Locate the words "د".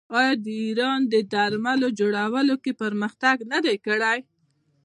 1.13-1.15